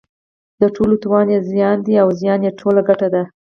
د 0.61 0.63
ټولو 0.75 0.95
تاوان 1.03 1.27
یې 1.33 1.39
زیان 1.51 1.77
دی 1.85 1.93
او 2.03 2.09
زیان 2.19 2.39
یې 2.45 2.51
ټول 2.59 2.75
ګټه 2.89 3.07
ده. 3.13 3.23